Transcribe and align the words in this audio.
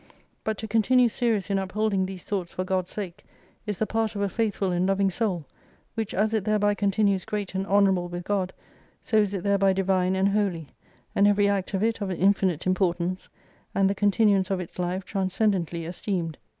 But 0.43 0.57
to 0.57 0.67
continue 0.67 1.07
serious 1.07 1.51
in 1.51 1.59
upholding 1.59 2.07
these 2.07 2.23
thoughts 2.25 2.51
for 2.53 2.63
God's 2.63 2.89
sake, 2.89 3.23
is 3.67 3.77
the 3.77 3.85
part 3.85 4.15
of 4.15 4.23
a 4.23 4.29
faithful 4.29 4.71
and 4.71 4.87
loving 4.87 5.11
Soul: 5.11 5.45
which 5.93 6.15
as 6.15 6.33
it 6.33 6.43
thereby 6.43 6.73
continues 6.73 7.23
great 7.23 7.53
and 7.53 7.67
honorable 7.67 8.07
with 8.07 8.23
God, 8.23 8.51
so 8.99 9.17
is 9.17 9.35
it 9.35 9.43
thereby 9.43 9.73
Divine 9.73 10.15
and 10.15 10.29
Holy: 10.29 10.69
and 11.13 11.27
every 11.27 11.47
act 11.47 11.75
of 11.75 11.83
it 11.83 12.01
of 12.01 12.09
infinite 12.09 12.65
importance: 12.65 13.29
and 13.75 13.87
the 13.87 13.93
continuance 13.93 14.49
of 14.49 14.59
its 14.59 14.79
life 14.79 15.05
transcendently 15.05 15.85
esteemed. 15.85 16.39